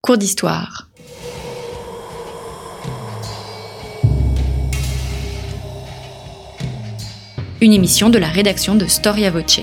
[0.00, 0.88] Cours d'histoire.
[7.60, 9.60] Une émission de la rédaction de Storia Voce.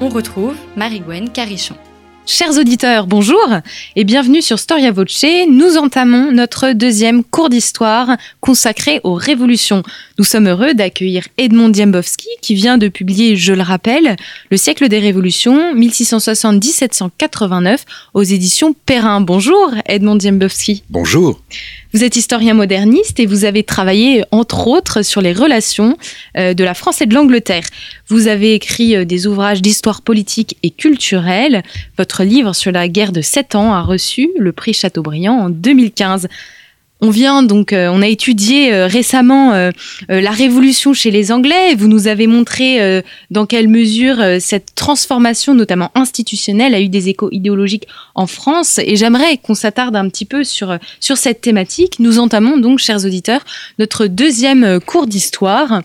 [0.00, 1.74] On retrouve Marie-Gwen Carichon.
[2.28, 3.48] Chers auditeurs, bonjour
[3.94, 5.24] et bienvenue sur Storia Voce.
[5.48, 9.84] Nous entamons notre deuxième cours d'histoire consacré aux révolutions.
[10.18, 14.16] Nous sommes heureux d'accueillir Edmond Diembowski qui vient de publier, je le rappelle,
[14.50, 17.82] Le siècle des révolutions 1670-1789
[18.12, 19.20] aux éditions Perrin.
[19.20, 20.82] Bonjour Edmond Diembowski.
[20.90, 21.40] Bonjour.
[21.96, 25.96] Vous êtes historien moderniste et vous avez travaillé, entre autres, sur les relations
[26.36, 27.64] euh, de la France et de l'Angleterre.
[28.08, 31.62] Vous avez écrit euh, des ouvrages d'histoire politique et culturelle.
[31.96, 36.28] Votre livre sur la guerre de Sept ans a reçu le prix Chateaubriand en 2015.
[37.02, 39.70] On vient donc, euh, on a étudié euh, récemment euh,
[40.08, 41.74] la révolution chez les Anglais.
[41.74, 47.28] Vous nous avez montré dans quelle mesure cette transformation, notamment institutionnelle, a eu des échos
[47.32, 48.78] idéologiques en France.
[48.78, 51.98] Et j'aimerais qu'on s'attarde un petit peu sur sur cette thématique.
[51.98, 53.44] Nous entamons donc, chers auditeurs,
[53.78, 55.82] notre deuxième cours d'histoire.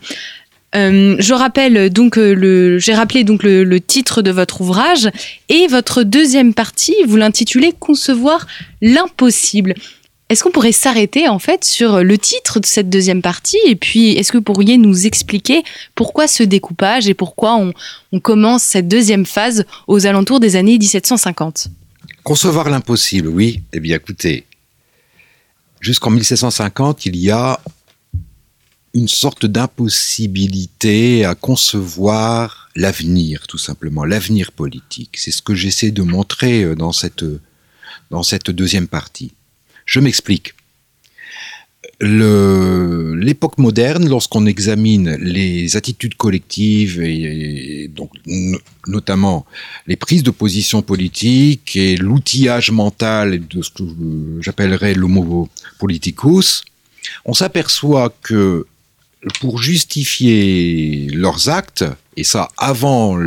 [0.74, 5.10] je rappelle donc le, j'ai rappelé donc le, titre de votre ouvrage
[5.50, 8.48] et votre deuxième partie, vous l'intitulez Concevoir
[8.82, 9.76] l'impossible.
[10.32, 14.12] Est-ce qu'on pourrait s'arrêter en fait sur le titre de cette deuxième partie et puis
[14.12, 15.62] est-ce que vous pourriez nous expliquer
[15.94, 21.68] pourquoi ce découpage et pourquoi on, commence cette deuxième phase aux alentours des années 1750
[22.24, 23.64] Concevoir l'impossible, oui.
[23.74, 24.46] Eh bien écoutez,
[25.82, 27.60] jusqu'en 1750, il y a
[28.94, 35.18] une sorte d'impossibilité à concevoir l'avenir, tout simplement, l'avenir politique.
[35.18, 37.26] C'est ce que j'essaie de montrer euh, dans cette,
[38.12, 39.34] dans cette deuxième partie.
[39.92, 40.54] Je m'explique.
[42.00, 48.10] L'époque moderne, lorsqu'on examine les attitudes collectives et, donc
[48.88, 49.46] notamment
[49.88, 53.84] les prises de position politique et l'outillage mental de ce que
[54.40, 56.64] j'appellerais l'homo politicus,
[57.26, 58.66] on s'aperçoit que
[59.42, 61.84] pour justifier leurs actes,
[62.18, 63.18] et ça avant,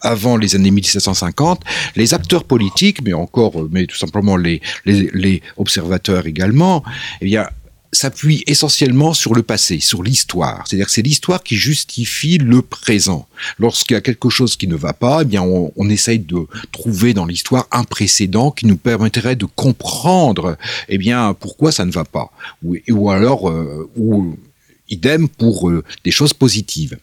[0.00, 1.62] avant les années 1750,
[1.96, 6.82] les acteurs politiques, mais encore, mais tout simplement les, les, les observateurs également,
[7.20, 7.48] eh bien,
[7.92, 10.64] s'appuient essentiellement sur le passé, sur l'histoire.
[10.66, 13.26] C'est-à-dire que c'est l'histoire qui justifie le présent.
[13.58, 16.46] Lorsqu'il y a quelque chose qui ne va pas, eh bien, on, on essaye de
[16.70, 21.90] trouver dans l'histoire un précédent qui nous permettrait de comprendre, eh bien, pourquoi ça ne
[21.90, 22.30] va pas.
[22.62, 24.36] Ou, ou alors, euh, ou
[24.90, 26.98] idem pour euh, des choses positives.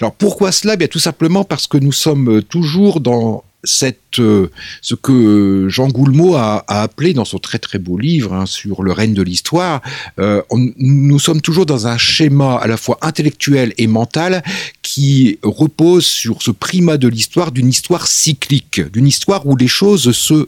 [0.00, 0.76] Alors pourquoi cela?
[0.76, 4.50] Bien tout simplement parce que nous sommes toujours dans cette, euh,
[4.82, 8.92] ce que Jean Goulmeau a, appelé dans son très très beau livre hein, sur le
[8.92, 9.82] règne de l'histoire,
[10.18, 10.42] euh,
[10.76, 14.42] nous sommes toujours dans un schéma à la fois intellectuel et mental
[14.82, 20.12] qui repose sur ce primat de l'histoire d'une histoire cyclique, d'une histoire où les choses
[20.12, 20.46] se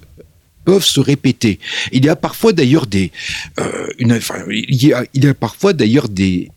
[0.65, 1.61] peuvent se répéter.
[1.93, 3.13] Il y a parfois d'ailleurs des,
[3.61, 6.51] euh, il y a parfois d'ailleurs des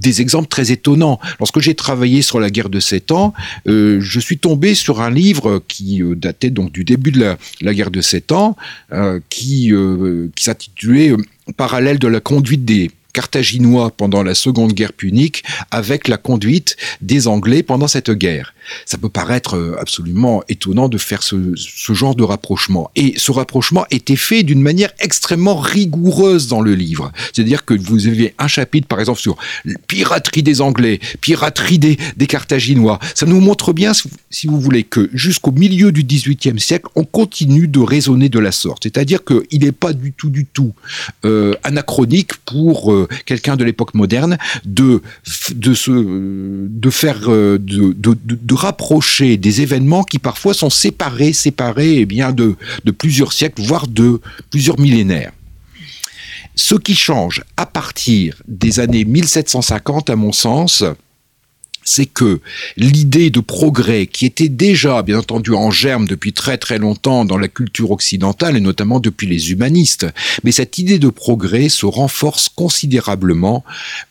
[0.00, 1.20] des exemples très étonnants.
[1.38, 3.32] Lorsque j'ai travaillé sur la guerre de Sept Ans,
[3.66, 7.74] euh, je suis tombé sur un livre qui euh, datait donc du début de la,
[7.74, 8.56] guerre de Sept Ans,
[8.92, 11.14] euh, qui, euh, qui s'intitulait
[11.56, 17.28] Parallèle de la conduite des carthaginois pendant la Seconde Guerre punique avec la conduite des
[17.28, 18.54] Anglais pendant cette guerre.
[18.86, 21.54] Ça peut paraître euh, absolument étonnant de faire ce,
[21.92, 22.90] genre de rapprochement.
[22.96, 27.12] Et ce rapprochement était fait d'une manière extrêmement rigoureuse dans le livre.
[27.32, 29.36] C'est-à-dire que vous avez un chapitre, par exemple, sur
[29.88, 32.98] piraterie des Anglais, piraterie des, des Carthaginois.
[33.14, 33.92] Ça nous montre bien,
[34.30, 38.52] si vous voulez, que jusqu'au milieu du XVIIIe siècle, on continue de raisonner de la
[38.52, 38.84] sorte.
[38.84, 40.72] C'est-à-dire qu'il n'est pas du tout, du tout
[41.24, 42.92] euh, anachronique pour...
[42.92, 45.02] Euh, quelqu'un de l'époque moderne de
[45.54, 45.90] de se
[46.68, 52.32] de faire euh, de, de, rapprocher des événements qui parfois sont séparés séparés eh bien
[52.32, 54.20] de de plusieurs siècles voire de
[54.50, 55.32] plusieurs millénaires.
[56.54, 60.84] Ce qui change à partir des années 1750 à mon sens,
[61.84, 62.40] c'est que
[62.76, 67.38] l'idée de progrès qui était déjà, bien entendu, en germe depuis très très longtemps dans
[67.38, 70.06] la culture occidentale et notamment depuis les humanistes,
[70.44, 73.64] mais cette idée de progrès se renforce considérablement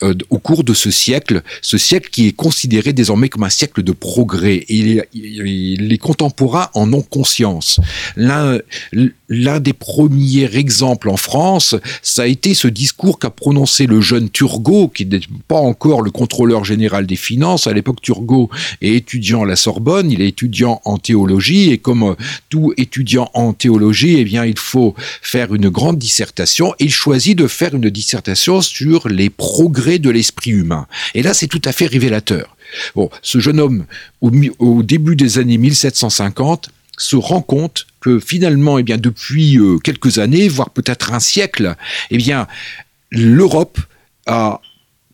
[0.03, 3.83] euh, au cours de ce siècle, ce siècle qui est considéré désormais comme un siècle
[3.83, 7.79] de progrès et les, contemporains en ont conscience.
[8.15, 8.59] L'un
[9.31, 14.29] l'un des premiers exemples en France, ça a été ce discours qu'a prononcé le jeune
[14.29, 18.49] Turgot, qui n'est pas encore le contrôleur général des finances, À l'époque, Turgot
[18.81, 22.15] est étudiant à la Sorbonne, il est étudiant en théologie, et comme euh,
[22.49, 26.73] tout étudiant en théologie, eh bien, il faut faire une grande dissertation.
[26.79, 30.87] Il choisit de faire une dissertation sur les progrès de l'esprit humain.
[31.13, 32.55] Et là, c'est tout à fait révélateur.
[32.95, 33.85] Bon, ce jeune homme,
[34.21, 39.77] au, au début des années 1750, se rend compte que finalement, eh bien, depuis euh,
[39.77, 41.75] quelques années, voire peut-être un siècle,
[42.09, 42.47] eh bien,
[43.11, 43.79] l'Europe
[44.27, 44.61] a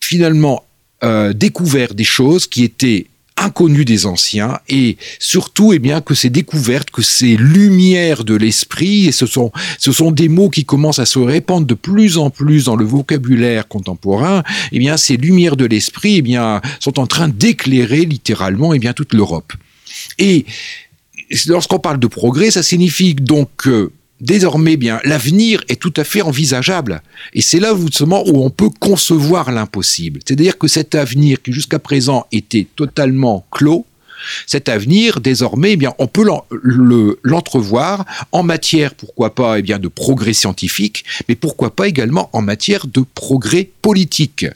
[0.00, 0.64] finalement
[1.04, 3.06] euh, découvert des choses qui étaient
[3.36, 9.06] inconnues des anciens et surtout eh bien que ces découvertes que ces lumières de l'esprit
[9.06, 12.30] et ce sont ce sont des mots qui commencent à se répandre de plus en
[12.30, 14.42] plus dans le vocabulaire contemporain
[14.72, 18.92] eh bien ces lumières de l'esprit eh bien sont en train d'éclairer littéralement eh bien
[18.92, 19.52] toute l'Europe.
[20.18, 20.44] Et
[21.46, 26.22] lorsqu'on parle de progrès, ça signifie donc que désormais, bien, l'avenir est tout à fait
[26.22, 27.02] envisageable.
[27.34, 30.20] Et c'est là justement où on peut concevoir l'impossible.
[30.24, 33.86] C'est-à-dire que cet avenir qui jusqu'à présent était totalement clos,
[34.46, 36.26] cet avenir, désormais, eh bien, on peut
[37.22, 42.42] l'entrevoir en matière, pourquoi pas, eh bien, de progrès scientifique, mais pourquoi pas également en
[42.42, 44.46] matière de progrès politique.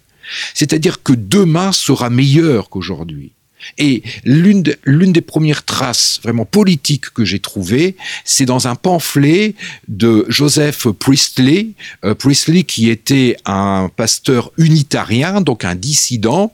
[0.54, 3.32] C'est-à-dire que demain sera meilleur qu'aujourd'hui.
[3.78, 9.54] Et l'une des premières traces vraiment politiques que j'ai trouvées, c'est dans un pamphlet
[9.88, 11.68] de Joseph Priestley,
[12.04, 16.52] euh, Priestley qui était un pasteur unitarien, donc un dissident,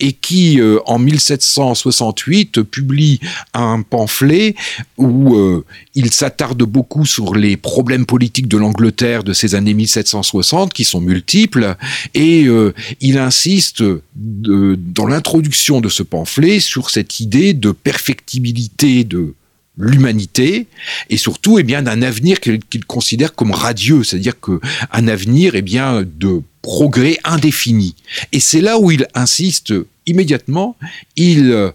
[0.00, 3.20] et qui, euh, en 1768, publie
[3.54, 4.54] un pamphlet
[4.96, 5.64] où euh,
[5.94, 11.00] il s'attarde beaucoup sur les problèmes politiques de l'Angleterre de ces années 1760, qui sont
[11.00, 11.76] multiples,
[12.14, 13.82] et euh, il insiste
[14.16, 19.34] dans l'introduction de ce pamphlet sur cette idée de perfectibilité de
[19.78, 20.66] l'humanité
[21.08, 24.60] et surtout eh bien d'un avenir qu'il considère comme radieux, c'est-à-dire que
[24.92, 27.94] un avenir eh bien de progrès indéfini.
[28.32, 29.72] Et c'est là où il insiste
[30.06, 30.76] immédiatement,
[31.16, 31.72] il euh,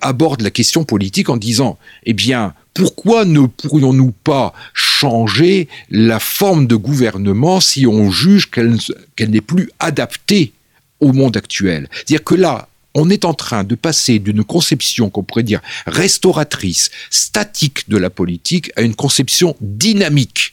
[0.00, 6.66] aborde la question politique en disant eh bien pourquoi ne pourrions-nous pas changer la forme
[6.66, 10.52] de gouvernement si on juge qu'elle n'est plus adaptée
[11.00, 11.88] au monde actuel?
[11.92, 16.90] C'est-à-dire que là, on est en train de passer d'une conception qu'on pourrait dire restauratrice,
[17.10, 20.52] statique de la politique, à une conception dynamique.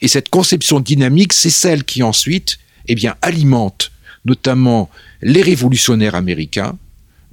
[0.00, 2.58] Et cette conception dynamique, c'est celle qui ensuite,
[2.88, 3.90] eh bien, alimente
[4.24, 4.90] notamment
[5.22, 6.76] les révolutionnaires américains.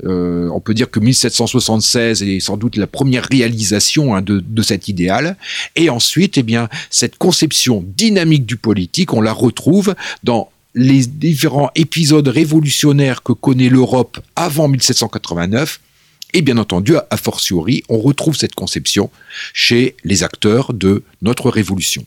[0.03, 4.61] Euh, on peut dire que 1776 est sans doute la première réalisation hein, de, de,
[4.61, 5.37] cet idéal.
[5.75, 11.71] Et ensuite, eh bien, cette conception dynamique du politique, on la retrouve dans les différents
[11.75, 15.79] épisodes révolutionnaires que connaît l'Europe avant 1789.
[16.33, 19.09] Et bien entendu, a fortiori, on retrouve cette conception
[19.53, 22.05] chez les acteurs de notre révolution.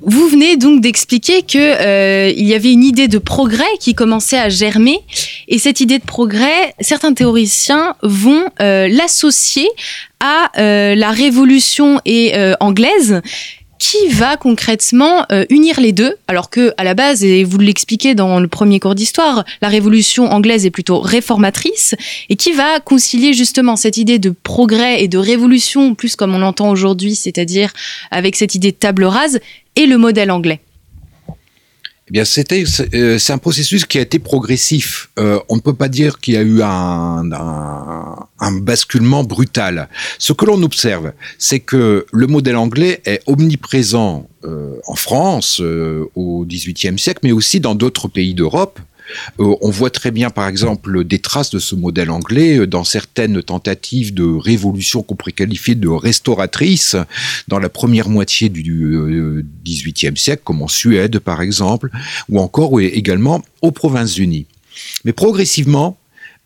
[0.00, 4.38] Vous venez donc d'expliquer que euh, il y avait une idée de progrès qui commençait
[4.38, 5.00] à germer,
[5.48, 9.68] et cette idée de progrès, certains théoriciens vont euh, l'associer
[10.20, 12.00] à euh, la révolution
[12.60, 13.20] anglaise
[13.78, 16.16] qui va concrètement unir les deux.
[16.28, 20.32] Alors que à la base et vous l'expliquez dans le premier cours d'histoire la révolution
[20.32, 21.94] anglaise est plutôt réformatrice
[22.30, 26.38] et qui va concilier justement cette idée de progrès et de révolution plus comme on
[26.38, 27.74] l'entend aujourd'hui c'est-à-dire
[28.10, 29.40] avec cette idée de table rase
[29.76, 30.60] et le modèle anglais
[32.08, 32.62] eh bien, c'était
[32.94, 35.10] euh, c'est un processus qui a été progressif.
[35.18, 37.24] Euh, on ne peut pas dire qu'il y a eu un,
[38.60, 39.88] basculement brutal.
[40.18, 46.08] Ce que l'on observe, c'est que le modèle anglais est omniprésent euh, en France euh,
[46.14, 48.78] au XVIIIe siècle, mais aussi dans d'autres pays d'Europe.
[49.40, 52.84] Euh, on voit très bien, par exemple, des traces de ce modèle anglais euh, dans
[52.84, 56.96] certaines tentatives de révolution qu'on pourrait qualifier de restauratrice
[57.48, 58.62] dans la première moitié du
[59.64, 61.90] XVIIIe euh, siècle, comme en Suède, par exemple,
[62.28, 64.46] ou encore également aux Provinces-Unies.
[65.04, 65.96] Mais progressivement,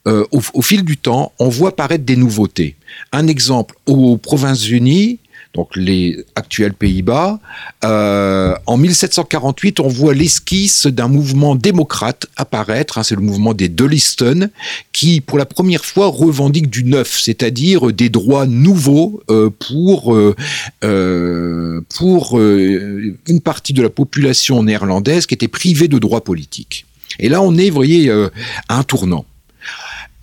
[0.06, 2.76] au, fil du temps, on voit apparaître des nouveautés.
[3.12, 5.18] Un exemple, aux Provinces-Unies,
[5.54, 7.40] donc les actuels Pays-Bas.
[7.85, 13.69] Euh, en 1748, on voit l'esquisse d'un mouvement démocrate apparaître, hein, c'est le mouvement des
[13.69, 14.50] Dullyston,
[14.92, 20.37] qui pour la première fois revendique du neuf, c'est-à-dire des droits nouveaux euh, pour, euh,
[20.85, 26.87] euh pour euh, une partie de la population néerlandaise qui était privée de droits politiques.
[27.19, 29.25] Et là, on est, vous voyez, à un tournant.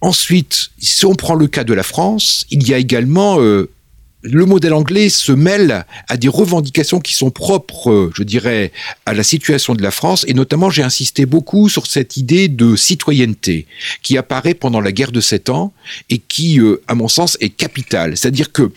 [0.01, 3.69] Ensuite, si on prend le cas de la France, il y a également euh,
[4.29, 8.71] le modèle anglais se mêle à des revendications qui sont propres, euh, je dirais,
[9.05, 10.25] à la situation de la France.
[10.27, 13.67] Et notamment, j'ai insisté beaucoup sur cette idée de citoyenneté
[14.03, 15.73] qui apparaît pendant la guerre de Sept Ans
[16.09, 18.17] et qui, euh, à mon sens, est capitale.
[18.17, 18.71] C'est-à-dire que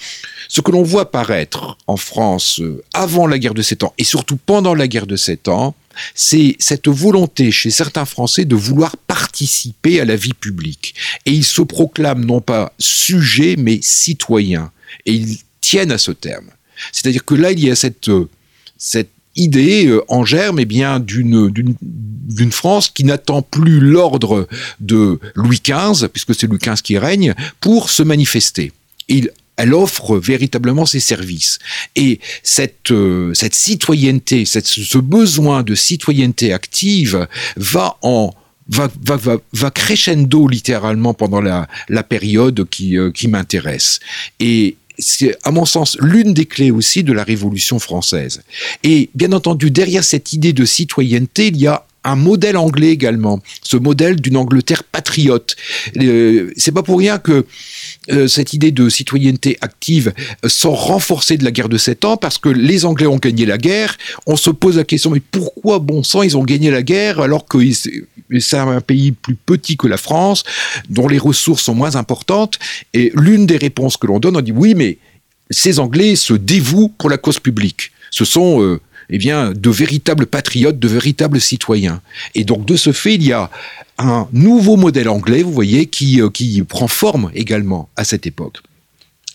[0.48, 4.04] ce que l'on voit apparaître en France euh, avant la guerre de Sept Ans et
[4.04, 5.74] surtout pendant la guerre de Sept Ans,
[6.14, 10.94] c'est cette volonté chez certains Français de vouloir participer à la vie publique.
[11.26, 14.70] Et ils se proclament non pas sujets, mais citoyens.
[15.06, 16.50] Et ils tiennent à ce terme.
[16.92, 18.10] C'est-à-dire que là, il y a cette,
[18.78, 24.48] cette idée euh, en germe eh bien d'une d'une France qui n'attend plus l'ordre
[24.80, 28.72] de Louis XV puisque c'est Louis XV qui règne pour se manifester.
[29.08, 31.58] Il elle offre véritablement ses services.
[31.94, 38.32] Et cette, euh, cette citoyenneté, cette, ce besoin de citoyenneté active va en
[38.70, 44.00] va, va, va, crescendo littéralement pendant la, la période qui, euh, qui m'intéresse.
[44.38, 48.42] Et c'est à mon sens l'une des clés aussi de la Révolution française.
[48.82, 53.40] Et bien entendu, derrière cette idée de citoyenneté, il y a un modèle anglais également,
[53.62, 55.56] ce modèle d'une Angleterre patriote.
[55.98, 57.44] Euh, c'est pas pour rien que
[58.28, 60.12] cette idée de citoyenneté active
[60.44, 63.46] euh, sort renforcée de la guerre de sept ans parce que les Anglais ont gagné
[63.46, 63.96] la guerre.
[64.26, 67.46] On se pose la question mais pourquoi bon sang ils ont gagné la guerre alors
[67.46, 67.58] que
[68.38, 70.44] c'est un pays plus petit que la France
[70.88, 72.58] dont les ressources sont moins importantes
[72.94, 74.98] et l'une des réponses que l'on donne on dit oui mais
[75.50, 77.90] ces Anglais se dévouent pour la cause publique.
[78.10, 78.80] Ce sont euh,
[79.10, 82.00] eh bien, de véritables patriotes, de véritables citoyens.
[82.34, 83.50] Et donc, de ce fait, il y a
[83.98, 88.58] un nouveau modèle anglais, vous voyez, qui, euh, qui prend forme également à cette époque.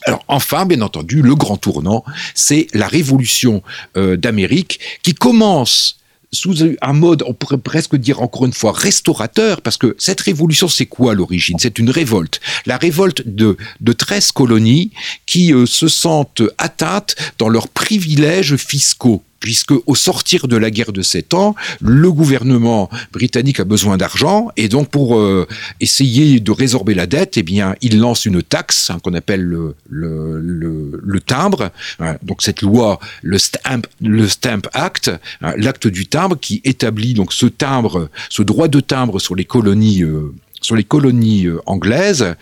[0.06, 2.04] Alors enfin, bien entendu, le grand tournant,
[2.36, 3.64] c'est la révolution
[3.98, 5.98] euh, d'Amérique qui commence
[6.32, 10.68] sous un mode, on pourrait presque dire encore une fois, restaurateur, parce que cette révolution,
[10.68, 11.58] c'est quoi l'origine?
[11.60, 12.40] C'est une révolte.
[12.66, 14.92] La révolte de, de 13 colonies
[15.26, 20.92] qui euh, se sentent atteintes dans leurs privilèges fiscaux puisque au sortir de la guerre
[20.92, 25.48] de sept ans, le gouvernement britannique a besoin d'argent et donc pour euh,
[25.80, 27.46] essayer de résorber la dette, eh
[27.82, 31.70] il lance une taxe hein, qu'on appelle le, timbre.
[32.00, 35.12] Hein, donc cette loi, le Stamp, Act,
[35.42, 40.02] hein, l'acte du timbre, qui établit donc ce droit de timbre sur les colonies.
[40.02, 40.34] Euh,
[40.66, 42.36] sur les colonies euh, anglaises.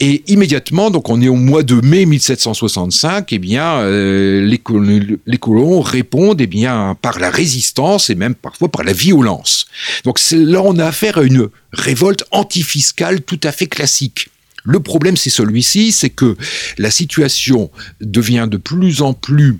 [0.00, 5.80] Et immédiatement, donc on est au mois de mai 1765, eh bien, euh, les, colons
[5.80, 9.66] répondent eh bien, par la résistance et même parfois par la violence.
[10.04, 14.28] Donc là, on a affaire à une révolte antifiscale tout à fait classique.
[14.64, 16.36] Le problème, c'est celui-ci, c'est que
[16.78, 17.70] la situation
[18.00, 19.58] devient de plus en plus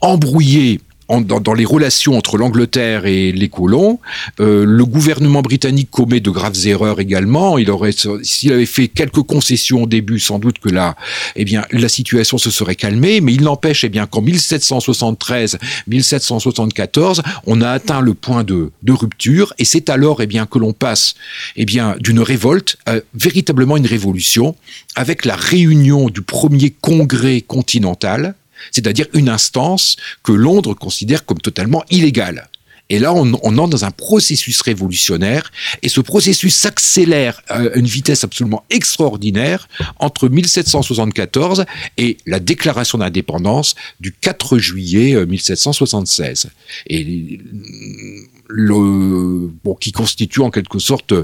[0.00, 4.00] embrouillée dans, les relations entre l'Angleterre et les colons,
[4.40, 7.58] euh, le gouvernement britannique commet de graves erreurs également.
[7.58, 7.92] Il aurait,
[8.22, 10.96] s'il avait fait quelques concessions au début, sans doute que là,
[11.36, 13.20] eh bien, la situation se serait calmée.
[13.20, 18.92] Mais il n'empêche, eh bien, qu'en 1773, 1774, on a atteint le point de, de
[18.92, 21.14] rupture, et c'est alors, eh bien, que l'on passe,
[21.56, 24.56] eh bien, d'une révolte à véritablement une révolution,
[24.96, 28.34] avec la réunion du premier congrès continental
[28.70, 32.48] c'est-à-dire une instance que Londres considère comme totalement illégale.
[32.90, 35.50] Et là, on, entre dans un processus révolutionnaire,
[35.82, 39.68] et ce processus s'accélère à une vitesse absolument extraordinaire
[39.98, 41.64] entre 1774
[41.96, 46.44] et la déclaration d'indépendance du 4 juillet 1776.
[46.44, 46.48] Euh,
[46.88, 47.40] et
[48.48, 51.14] le, bon, qui constitue en quelque sorte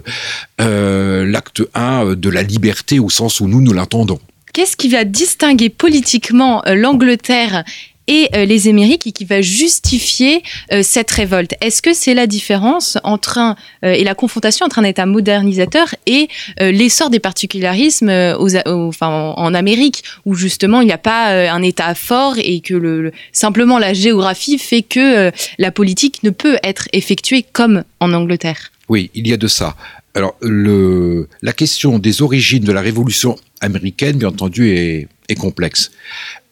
[0.61, 4.21] euh, l'acte 1 de la liberté au sens où nous nous l'entendons.
[4.53, 7.65] Qu'est-ce qui va distinguer politiquement euh, l'Angleterre
[8.09, 10.43] et euh, les Émériques et qui va justifier
[10.73, 11.55] euh, cette révolte?
[11.61, 16.29] Est-ce que c'est la différence entre et la confrontation entre un État modernisateur et
[16.59, 22.61] l'essor des particularismes en, Amérique où justement il n'y a pas un État fort et
[22.61, 28.13] que le, simplement la géographie fait que la politique ne peut être effectuée comme en
[28.13, 28.71] Angleterre?
[28.89, 29.77] Oui, il y a de ça.
[30.15, 35.93] Alors, la question des origines de la révolution américaine, bien entendu, est, complexe.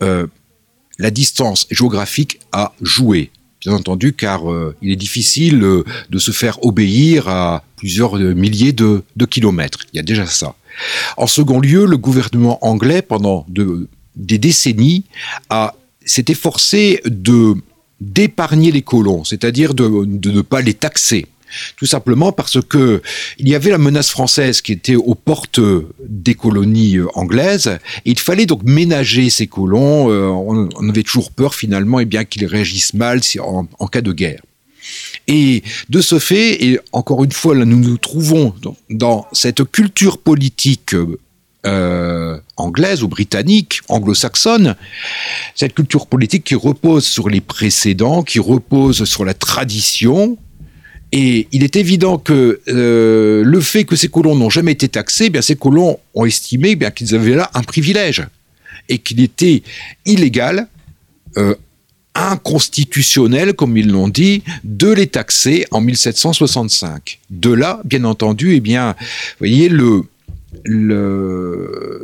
[0.04, 0.28] Euh,
[0.98, 6.30] la distance géographique a joué, bien entendu, car euh, il est difficile euh, de se
[6.30, 9.80] faire obéir à plusieurs milliers de, kilomètres.
[9.92, 10.54] Il y a déjà ça.
[11.16, 15.04] En second lieu, le gouvernement anglais, pendant de, des décennies,
[16.04, 17.02] s'est efforcé
[18.00, 21.26] d'épargner les colons, c'est-à-dire de ne pas les taxer.
[21.76, 23.02] Tout simplement parce que
[23.38, 25.60] il y avait la menace française qui était aux portes
[26.00, 27.78] des colonies euh, anglaises.
[28.04, 30.10] Et il fallait donc ménager ces colons.
[30.10, 34.12] Euh, on, avait toujours peur finalement, et eh bien qu'ils réagissent mal en, cas de
[34.12, 34.42] guerre.
[35.26, 38.54] Et de ce fait, et encore une fois, nous nous trouvons
[38.88, 40.94] dans, cette culture politique
[41.66, 44.76] euh, anglaise ou britannique, anglo-saxonne,
[45.54, 50.38] cette culture politique qui repose sur les précédents, qui repose sur la tradition,
[51.12, 55.26] et il est évident que euh, le fait que ces colons n'ont jamais été taxés,
[55.26, 58.26] eh bien ces colons ont estimé eh bien qu'ils avaient là un privilège
[58.88, 59.62] et qu'il était
[60.04, 60.68] illégal,
[61.36, 61.54] euh,
[62.14, 67.20] inconstitutionnel, comme ils l'ont dit, de les taxer en 1765.
[67.30, 68.96] De là, bien entendu, eh bien,
[69.38, 70.02] voyez, le,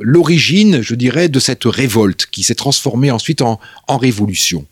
[0.01, 3.59] l'origine, je dirais, de cette révolte qui s'est transformée ensuite en,
[3.89, 4.65] en révolution.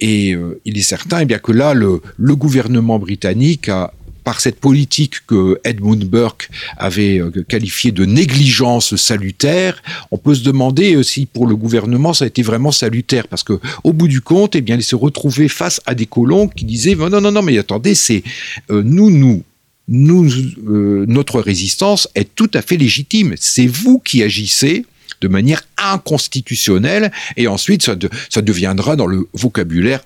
[0.00, 3.92] Et euh, il est certain eh bien, que là, le, gouvernement britannique a
[4.24, 10.44] par cette politique que Edmund Burke avait euh, qualifiée de négligence salutaire, on peut se
[10.44, 14.06] demander euh, si pour le gouvernement ça a été vraiment salutaire, parce que au bout
[14.06, 17.32] du compte, eh bien, il s'est retrouvé face à des colons qui disaient non non
[17.32, 18.22] non mais attendez, c'est
[18.70, 19.42] nous nous
[19.88, 20.30] nous,
[20.62, 23.34] notre résistance est tout à fait légitime.
[23.36, 24.86] C'est vous qui agissez
[25.22, 27.94] de manière inconstitutionnelle, et ensuite ça,
[28.42, 30.00] deviendra dans le vocabulaire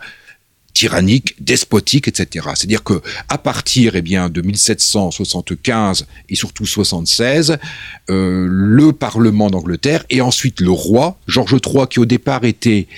[0.74, 2.48] tyrannique, despotique, etc.
[2.54, 7.56] C'est-à-dire que à partir eh de 1775 et surtout 76,
[8.10, 12.88] euh, le Parlement d'Angleterre et ensuite le roi Georges III, qui au départ était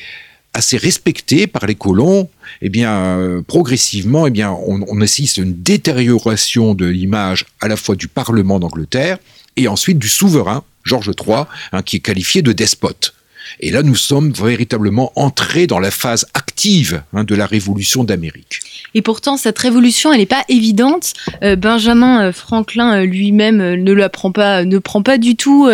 [0.55, 2.29] assez respecté par les colons,
[2.63, 7.77] eh bien, euh, progressivement, eh bien, on assiste à une détérioration de l'image à la
[7.77, 9.19] fois du Parlement d'Angleterre
[9.55, 13.15] et ensuite du souverain Georges III, hein, qui est qualifié de despote.
[13.61, 18.61] Et là, nous sommes véritablement entrés dans la phase active hein, de la révolution d'Amérique.
[18.95, 21.15] Et pourtant, cette révolution, elle n'est pas évidente.
[21.43, 25.69] Euh, Benjamin euh, Franklin euh, lui-même ne la prend pas, ne prend pas du tout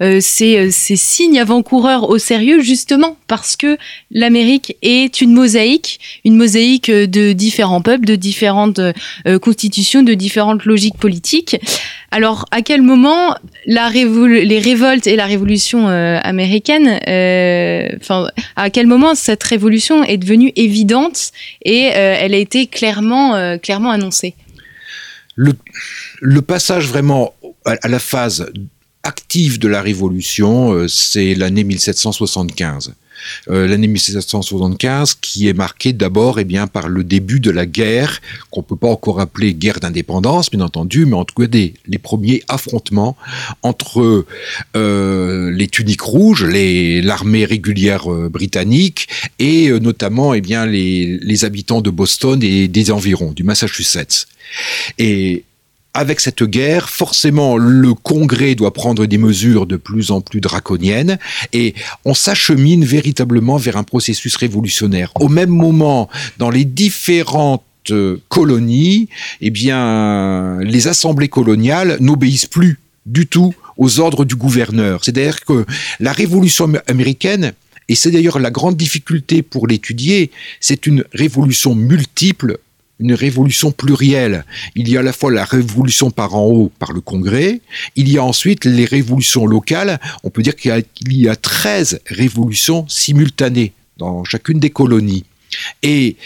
[0.00, 3.76] ces, ces signes avant-coureurs au sérieux, justement parce que
[4.10, 8.80] l'Amérique est une mosaïque, une mosaïque de différents peuples, de différentes
[9.42, 11.56] constitutions, de différentes logiques politiques.
[12.16, 16.98] Alors, à quel moment les révoltes et la révolution américaine,
[18.00, 21.32] enfin, à quel moment cette révolution est devenue évidente
[21.62, 24.34] et elle a été clairement, euh, clairement annoncé.
[25.36, 28.50] Le, passage vraiment à, la phase
[29.02, 32.94] active de la Révolution, euh, c'est l'année 1775.
[33.48, 38.20] Euh, l'année 1775, qui est marquée d'abord eh par le début de la guerre,
[38.50, 41.98] qu'on peut pas encore appeler guerre d'indépendance, bien entendu, mais en tout cas des, les
[41.98, 43.16] premiers affrontements
[43.62, 44.26] entre
[44.76, 49.08] euh, les tuniques rouges, l'armée régulière euh, britannique,
[49.38, 54.26] et notamment eh les, les habitants de Boston et des environs, du Massachusetts.
[54.98, 55.44] Et
[55.96, 61.18] avec cette guerre, forcément, le Congrès doit prendre des mesures de plus en plus draconiennes
[61.54, 61.74] et
[62.04, 65.10] on s'achemine véritablement vers un processus révolutionnaire.
[65.18, 67.62] Au même moment, dans les différentes
[68.28, 69.08] colonies,
[69.40, 75.02] eh bien, les assemblées coloniales n'obéissent plus du tout aux ordres du gouverneur.
[75.02, 75.64] C'est-à-dire que
[75.98, 77.52] la révolution américaine,
[77.88, 80.30] et c'est d'ailleurs la grande difficulté pour l'étudier,
[80.60, 82.58] c'est une révolution multiple
[82.98, 84.44] une révolution plurielle.
[84.74, 87.60] Il y a à la fois la révolution par en haut, par le Congrès,
[87.94, 90.00] il y a ensuite les révolutions locales.
[90.24, 95.24] On peut dire qu'il y a, 13 révolutions simultanées dans chacune des colonies.
[95.82, 96.16] Et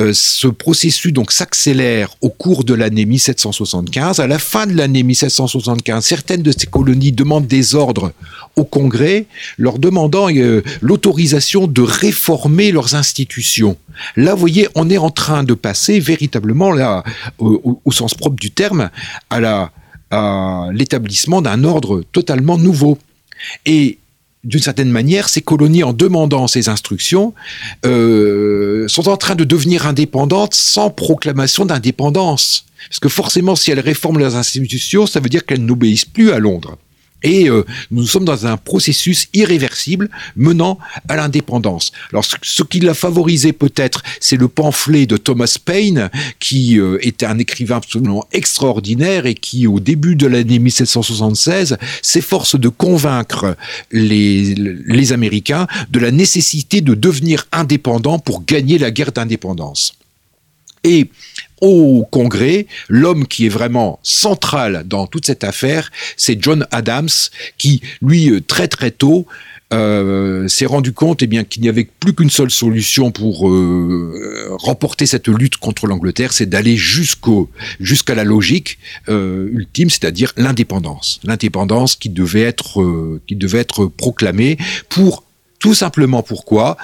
[0.00, 4.20] euh, ce processus donc s'accélère au cours de l'année 1775.
[4.20, 8.12] À la fin de l'année 1775, certaines de ces colonies demandent des ordres
[8.56, 9.26] au Congrès,
[9.58, 13.76] leur demandant euh, l'autorisation de réformer leurs institutions.
[14.16, 17.04] Là, vous voyez, on est en train de passer véritablement là,
[17.38, 18.90] au, au sens propre du terme,
[19.30, 19.70] à
[20.72, 22.98] l'établissement d'un ordre totalement nouveau.
[23.66, 23.98] Et
[24.44, 27.34] d'une certaine manière, ces colonies, en demandant ces instructions,
[27.84, 32.66] euh, sont en train de devenir indépendantes sans proclamation d'indépendance.
[32.88, 36.38] Parce que forcément, si elles réforment leurs institutions, ça veut dire qu'elles n'obéissent plus à
[36.38, 36.76] Londres.
[37.24, 41.90] Et euh, nous sommes dans un processus irréversible menant à l'indépendance.
[42.12, 47.26] Alors ce, qui l'a favorisé peut-être, c'est le pamphlet de Thomas Paine, qui euh, était
[47.26, 53.56] un écrivain absolument extraordinaire et qui, au début de l'année 1776, s'efforce de convaincre
[53.90, 59.94] les, les Américains de la nécessité de devenir indépendants pour gagner la guerre d'indépendance.
[60.84, 61.08] Et
[61.60, 67.08] au Congrès, l'homme qui est vraiment central dans toute cette affaire, c'est John Adams,
[67.56, 69.26] qui, lui, euh, très très tôt,
[69.72, 74.48] euh, s'est rendu compte eh bien qu'il n'y avait plus qu'une seule solution pour euh,
[74.58, 81.96] remporter cette lutte contre l'Angleterre, c'est d'aller jusqu'au jusqu'à la logique ultime, c'est-à-dire l'indépendance, l'indépendance
[81.96, 84.58] qui devait être qui devait être proclamée
[84.90, 85.24] pour
[85.64, 86.76] tout simplement pourquoi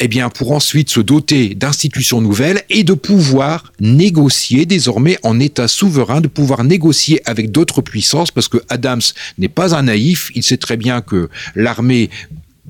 [0.00, 5.68] Eh bien, pour ensuite se doter d'institutions nouvelles et de pouvoir négocier désormais en État
[5.68, 9.02] souverain, de pouvoir négocier avec d'autres puissances, parce que Adams
[9.36, 10.30] n'est pas un naïf.
[10.34, 12.08] Il sait très bien que l'armée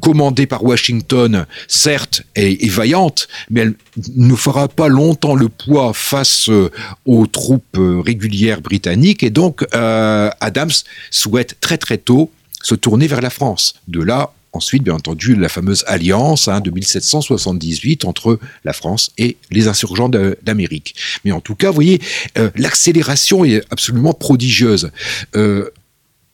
[0.00, 3.74] commandée par Washington, certes, est, vaillante, mais elle
[4.16, 6.72] ne fera pas longtemps le poids face euh,
[7.06, 9.22] aux troupes euh, régulières britanniques.
[9.22, 10.72] Et donc, euh, Adams
[11.12, 12.32] souhaite très très tôt
[12.64, 13.74] se tourner vers la France.
[13.86, 19.36] De là, ensuite, bien entendu, la fameuse alliance hein, de 1778 entre la France et
[19.50, 20.94] les insurgents d'Amérique.
[21.24, 22.00] Mais en tout cas, vous voyez,
[22.38, 24.90] euh, l'accélération est absolument prodigieuse.
[25.36, 25.70] Euh,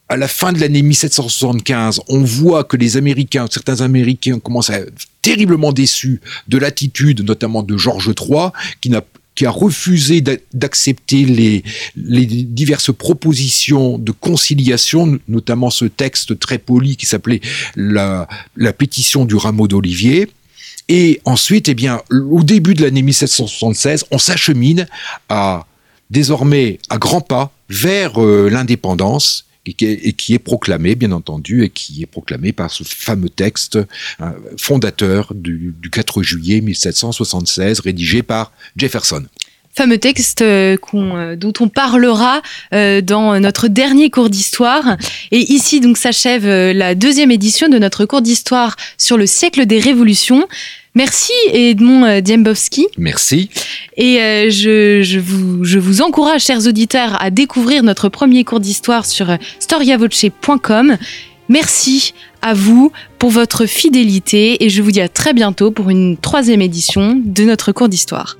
[0.09, 4.79] à la fin de l'année 1775, on voit que les Américains, certains Américains commencent à
[4.79, 8.49] être terriblement déçus de l'attitude, notamment de Georges III,
[8.81, 9.03] qui n'a
[9.39, 10.21] qui a refusé
[10.53, 11.63] d'accepter les,
[11.95, 17.39] diverses propositions de conciliation, notamment ce texte très poli qui s'appelait
[17.77, 18.27] la,
[18.77, 20.27] pétition du rameau d'olivier.
[20.89, 21.75] Et ensuite, eh
[22.11, 24.87] au début de l'année 1776, on s'achemine
[26.09, 32.01] désormais à grands pas vers euh, l'indépendance et qui, est, proclamé, bien entendu, et qui
[32.01, 33.79] est proclamé par ce fameux texte
[34.19, 39.25] hein, fondateur du, 4 juillet 1776, rédigé par Jefferson
[39.75, 42.41] fameux texte euh, euh, dont on parlera
[42.73, 44.97] euh, dans notre dernier cours d'histoire.
[45.31, 49.79] Et ici, donc, s'achève la deuxième édition de notre cours d'histoire sur le siècle des
[49.79, 50.47] révolutions.
[50.95, 52.87] Merci Edmond Diembowski.
[52.97, 53.49] Merci.
[53.95, 59.05] Et euh, je, vous, je vous encourage, chers auditeurs, à découvrir notre premier cours d'histoire
[59.05, 60.97] sur storiavoce.com.
[61.47, 66.17] Merci à vous pour votre fidélité et je vous dis à très bientôt pour une
[66.17, 68.37] troisième édition de notre cours d'histoire.